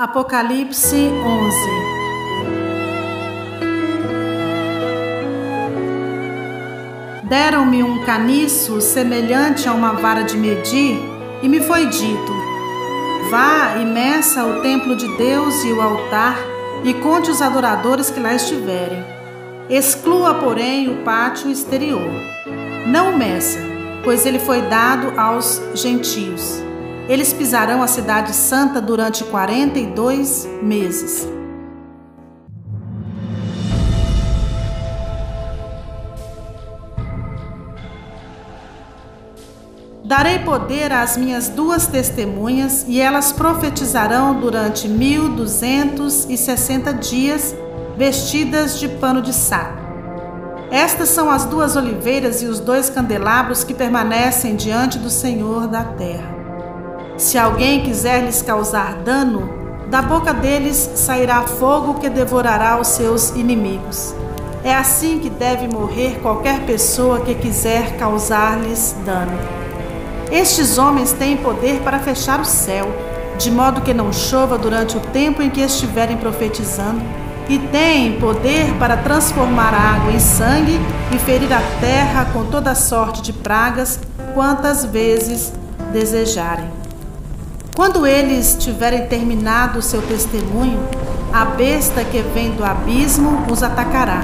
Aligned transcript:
Apocalipse 0.00 0.96
11 0.96 1.68
Deram-me 7.24 7.82
um 7.82 8.02
caniço 8.06 8.80
semelhante 8.80 9.68
a 9.68 9.74
uma 9.74 9.92
vara 9.92 10.22
de 10.22 10.38
medir, 10.38 10.98
e 11.42 11.48
me 11.50 11.60
foi 11.60 11.84
dito: 11.84 12.32
Vá 13.30 13.76
e 13.76 13.84
meça 13.84 14.42
o 14.46 14.62
templo 14.62 14.96
de 14.96 15.06
Deus 15.18 15.62
e 15.64 15.72
o 15.74 15.82
altar, 15.82 16.38
e 16.82 16.94
conte 16.94 17.30
os 17.30 17.42
adoradores 17.42 18.08
que 18.08 18.20
lá 18.20 18.32
estiverem. 18.32 19.04
Exclua, 19.68 20.32
porém, 20.32 20.88
o 20.88 21.04
pátio 21.04 21.50
exterior. 21.50 22.10
Não 22.86 23.18
meça, 23.18 23.58
pois 24.02 24.24
ele 24.24 24.38
foi 24.38 24.62
dado 24.62 25.20
aos 25.20 25.60
gentios. 25.74 26.69
Eles 27.10 27.32
pisarão 27.32 27.82
a 27.82 27.88
cidade 27.88 28.32
santa 28.32 28.80
durante 28.80 29.24
42 29.24 30.48
meses. 30.62 31.26
Darei 40.04 40.38
poder 40.38 40.92
às 40.92 41.16
minhas 41.16 41.48
duas 41.48 41.88
testemunhas, 41.88 42.84
e 42.86 43.00
elas 43.00 43.32
profetizarão 43.32 44.38
durante 44.38 44.86
mil 44.86 45.30
duzentos 45.30 46.26
e 46.30 46.36
sessenta 46.36 46.94
dias, 46.94 47.56
vestidas 47.96 48.78
de 48.78 48.88
pano 48.88 49.20
de 49.20 49.32
saco. 49.34 49.80
Estas 50.70 51.08
são 51.08 51.28
as 51.28 51.44
duas 51.44 51.74
oliveiras 51.74 52.40
e 52.40 52.46
os 52.46 52.60
dois 52.60 52.88
candelabros 52.88 53.64
que 53.64 53.74
permanecem 53.74 54.54
diante 54.54 54.96
do 54.96 55.10
Senhor 55.10 55.66
da 55.66 55.82
terra. 55.82 56.39
Se 57.20 57.36
alguém 57.36 57.82
quiser 57.82 58.24
lhes 58.24 58.40
causar 58.40 58.94
dano, 58.94 59.46
da 59.88 60.00
boca 60.00 60.32
deles 60.32 60.90
sairá 60.94 61.42
fogo 61.42 62.00
que 62.00 62.08
devorará 62.08 62.80
os 62.80 62.88
seus 62.88 63.28
inimigos. 63.32 64.14
É 64.64 64.74
assim 64.74 65.18
que 65.18 65.28
deve 65.28 65.68
morrer 65.68 66.18
qualquer 66.22 66.60
pessoa 66.60 67.20
que 67.20 67.34
quiser 67.34 67.98
causar-lhes 67.98 68.96
dano. 69.04 69.38
Estes 70.32 70.78
homens 70.78 71.12
têm 71.12 71.36
poder 71.36 71.82
para 71.82 71.98
fechar 71.98 72.40
o 72.40 72.44
céu, 72.44 72.90
de 73.36 73.50
modo 73.50 73.82
que 73.82 73.92
não 73.92 74.14
chova 74.14 74.56
durante 74.56 74.96
o 74.96 75.00
tempo 75.00 75.42
em 75.42 75.50
que 75.50 75.60
estiverem 75.60 76.16
profetizando, 76.16 77.02
e 77.50 77.58
têm 77.58 78.18
poder 78.18 78.72
para 78.78 78.96
transformar 78.96 79.74
a 79.74 79.96
água 79.96 80.10
em 80.10 80.20
sangue 80.20 80.80
e 81.14 81.18
ferir 81.18 81.52
a 81.52 81.60
terra 81.80 82.30
com 82.32 82.46
toda 82.46 82.74
sorte 82.74 83.20
de 83.20 83.34
pragas, 83.34 84.00
quantas 84.32 84.86
vezes 84.86 85.52
desejarem. 85.92 86.79
Quando 87.74 88.06
eles 88.06 88.56
tiverem 88.58 89.06
terminado 89.06 89.78
o 89.78 89.82
seu 89.82 90.02
testemunho, 90.02 90.80
a 91.32 91.44
besta 91.44 92.04
que 92.04 92.20
vem 92.20 92.50
do 92.50 92.64
abismo 92.64 93.46
os 93.50 93.62
atacará 93.62 94.22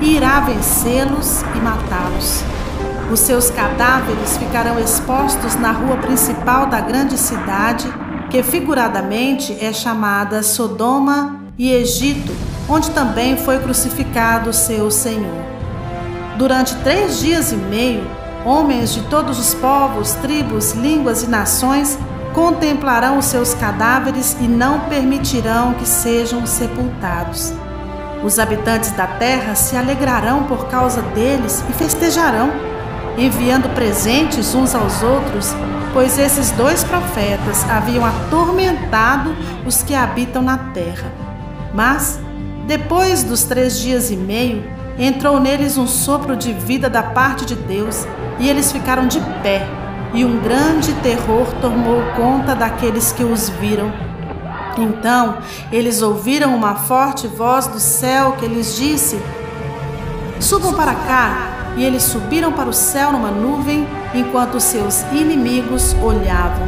e 0.00 0.16
irá 0.16 0.40
vencê-los 0.40 1.42
e 1.54 1.58
matá-los. 1.58 2.42
Os 3.12 3.20
seus 3.20 3.50
cadáveres 3.50 4.38
ficarão 4.38 4.78
expostos 4.80 5.54
na 5.56 5.70
rua 5.70 5.98
principal 5.98 6.66
da 6.66 6.80
grande 6.80 7.18
cidade, 7.18 7.86
que 8.30 8.42
figuradamente 8.42 9.56
é 9.60 9.70
chamada 9.72 10.42
Sodoma 10.42 11.42
e 11.58 11.70
Egito, 11.70 12.34
onde 12.68 12.90
também 12.90 13.36
foi 13.36 13.58
crucificado 13.58 14.52
seu 14.52 14.90
Senhor. 14.90 15.44
Durante 16.38 16.74
três 16.76 17.20
dias 17.20 17.52
e 17.52 17.56
meio, 17.56 18.02
homens 18.46 18.94
de 18.94 19.02
todos 19.02 19.38
os 19.38 19.52
povos, 19.52 20.12
tribos, 20.14 20.72
línguas 20.72 21.22
e 21.22 21.28
nações 21.28 21.98
contemplarão 22.34 23.18
os 23.18 23.26
seus 23.26 23.54
cadáveres 23.54 24.36
e 24.40 24.44
não 24.44 24.80
permitirão 24.80 25.74
que 25.74 25.86
sejam 25.86 26.46
sepultados. 26.46 27.52
Os 28.24 28.38
habitantes 28.38 28.92
da 28.92 29.06
terra 29.06 29.54
se 29.54 29.76
alegrarão 29.76 30.44
por 30.44 30.68
causa 30.68 31.02
deles 31.02 31.64
e 31.68 31.72
festejarão, 31.72 32.50
enviando 33.18 33.74
presentes 33.74 34.54
uns 34.54 34.74
aos 34.74 35.02
outros, 35.02 35.54
pois 35.92 36.18
esses 36.18 36.50
dois 36.52 36.84
profetas 36.84 37.68
haviam 37.68 38.04
atormentado 38.04 39.34
os 39.66 39.82
que 39.82 39.94
habitam 39.94 40.40
na 40.40 40.56
terra. 40.56 41.12
Mas, 41.74 42.20
depois 42.66 43.22
dos 43.22 43.42
três 43.42 43.78
dias 43.78 44.10
e 44.10 44.16
meio, 44.16 44.62
entrou 44.98 45.40
neles 45.40 45.76
um 45.76 45.86
sopro 45.86 46.36
de 46.36 46.52
vida 46.52 46.88
da 46.88 47.02
parte 47.02 47.44
de 47.44 47.54
Deus 47.54 48.06
e 48.38 48.48
eles 48.48 48.70
ficaram 48.70 49.06
de 49.06 49.20
pé 49.42 49.81
e 50.14 50.24
um 50.24 50.40
grande 50.40 50.92
terror 50.94 51.46
tomou 51.60 52.02
conta 52.16 52.54
daqueles 52.54 53.12
que 53.12 53.24
os 53.24 53.48
viram. 53.48 53.92
Então 54.76 55.38
eles 55.70 56.02
ouviram 56.02 56.54
uma 56.54 56.74
forte 56.74 57.26
voz 57.26 57.66
do 57.66 57.80
céu 57.80 58.32
que 58.32 58.46
lhes 58.46 58.76
disse: 58.76 59.20
Subam 60.40 60.74
para 60.74 60.94
cá. 60.94 61.48
E 61.74 61.84
eles 61.84 62.02
subiram 62.02 62.52
para 62.52 62.68
o 62.68 62.72
céu 62.72 63.12
numa 63.12 63.30
nuvem, 63.30 63.88
enquanto 64.12 64.60
seus 64.60 65.02
inimigos 65.10 65.96
olhavam. 66.02 66.66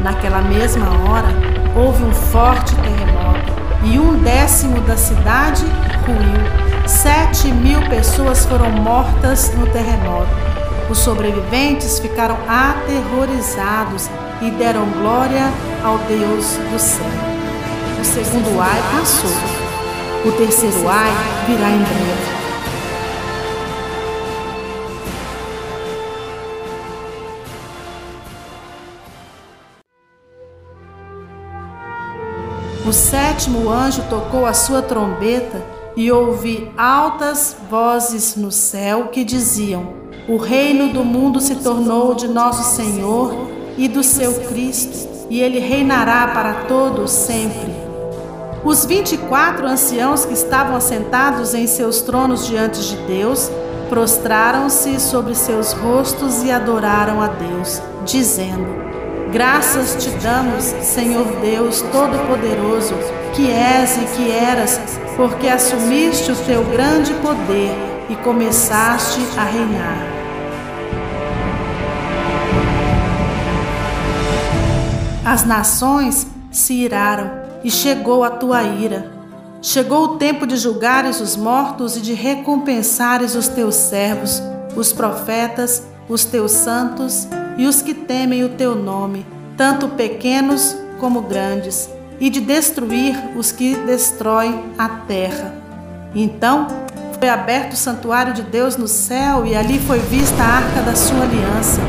Naquela 0.00 0.40
mesma 0.40 0.86
hora, 0.86 1.28
houve 1.76 2.04
um 2.04 2.12
forte 2.12 2.72
terremoto, 2.76 3.52
e 3.82 3.98
um 3.98 4.16
décimo 4.22 4.80
da 4.82 4.96
cidade 4.96 5.64
ruiu. 6.06 6.86
Sete 6.86 7.48
mil 7.48 7.80
pessoas 7.88 8.46
foram 8.46 8.70
mortas 8.70 9.52
no 9.56 9.66
terremoto. 9.66 10.57
Os 10.90 10.98
sobreviventes 10.98 11.98
ficaram 11.98 12.36
aterrorizados 12.48 14.08
e 14.40 14.50
deram 14.52 14.86
glória 14.90 15.44
ao 15.84 15.98
Deus 15.98 16.56
do 16.70 16.78
céu. 16.78 17.04
O 18.00 18.04
segundo 18.04 18.60
ai 18.60 18.80
passou. 18.92 19.30
O 20.24 20.32
terceiro 20.32 20.88
ai 20.88 21.12
virá 21.46 21.70
em 21.70 21.78
breve. 21.78 22.38
O 32.86 32.92
sétimo 32.92 33.68
anjo 33.68 34.02
tocou 34.08 34.46
a 34.46 34.54
sua 34.54 34.80
trombeta 34.80 35.62
e 35.94 36.10
ouvi 36.10 36.72
altas 36.78 37.54
vozes 37.68 38.34
no 38.34 38.50
céu 38.50 39.08
que 39.08 39.24
diziam: 39.24 40.07
o 40.28 40.36
reino 40.36 40.92
do 40.92 41.02
mundo 41.02 41.40
se 41.40 41.54
tornou 41.54 42.14
de 42.14 42.28
nosso 42.28 42.76
Senhor 42.76 43.48
e 43.78 43.88
do 43.88 44.02
seu 44.02 44.34
Cristo, 44.42 45.08
e 45.30 45.40
ele 45.40 45.58
reinará 45.58 46.28
para 46.28 46.66
todos 46.66 47.10
sempre. 47.10 47.72
Os 48.62 48.84
vinte 48.84 49.14
e 49.14 49.16
quatro 49.16 49.66
anciãos 49.66 50.26
que 50.26 50.34
estavam 50.34 50.76
assentados 50.76 51.54
em 51.54 51.66
seus 51.66 52.02
tronos 52.02 52.46
diante 52.46 52.78
de 52.88 52.96
Deus 53.06 53.50
prostraram-se 53.88 55.00
sobre 55.00 55.34
seus 55.34 55.72
rostos 55.72 56.42
e 56.42 56.50
adoraram 56.50 57.22
a 57.22 57.28
Deus, 57.28 57.80
dizendo: 58.04 58.66
Graças 59.32 59.96
te 60.02 60.10
damos, 60.10 60.64
Senhor 60.82 61.24
Deus 61.40 61.80
Todo-Poderoso, 61.90 62.94
que 63.34 63.50
és 63.50 63.96
e 63.96 64.04
que 64.14 64.30
eras, 64.30 64.78
porque 65.16 65.48
assumiste 65.48 66.30
o 66.30 66.36
teu 66.36 66.62
grande 66.64 67.14
poder 67.14 67.74
e 68.10 68.16
começaste 68.16 69.20
a 69.38 69.44
reinar. 69.44 70.17
As 75.28 75.44
nações 75.44 76.26
se 76.50 76.72
iraram 76.72 77.30
e 77.62 77.70
chegou 77.70 78.24
a 78.24 78.30
tua 78.30 78.62
ira. 78.62 79.12
Chegou 79.60 80.04
o 80.04 80.16
tempo 80.16 80.46
de 80.46 80.56
julgares 80.56 81.20
os 81.20 81.36
mortos 81.36 81.98
e 81.98 82.00
de 82.00 82.14
recompensares 82.14 83.34
os 83.34 83.46
teus 83.46 83.74
servos, 83.74 84.42
os 84.74 84.90
profetas, 84.90 85.82
os 86.08 86.24
teus 86.24 86.52
santos 86.52 87.28
e 87.58 87.66
os 87.66 87.82
que 87.82 87.92
temem 87.92 88.42
o 88.42 88.48
teu 88.48 88.74
nome, 88.74 89.26
tanto 89.54 89.86
pequenos 89.88 90.74
como 90.98 91.20
grandes, 91.20 91.90
e 92.18 92.30
de 92.30 92.40
destruir 92.40 93.14
os 93.36 93.52
que 93.52 93.76
destroem 93.76 94.72
a 94.78 94.88
terra. 94.88 95.54
Então 96.14 96.68
foi 97.18 97.28
aberto 97.28 97.72
o 97.72 97.76
santuário 97.76 98.32
de 98.32 98.42
Deus 98.42 98.76
no 98.76 98.86
céu 98.86 99.44
e 99.44 99.54
ali 99.56 99.78
foi 99.80 99.98
vista 99.98 100.40
a 100.42 100.46
arca 100.46 100.82
da 100.82 100.94
sua 100.94 101.22
aliança. 101.22 101.80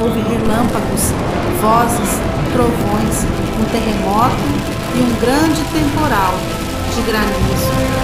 Houve 0.00 0.20
relâmpagos, 0.20 1.12
vozes, 1.60 2.18
trovões, 2.52 3.24
um 3.60 3.64
terremoto 3.70 4.36
e 4.94 5.00
um 5.00 5.20
grande 5.20 5.62
temporal 5.72 6.34
de 6.94 7.02
granizo. 7.02 7.97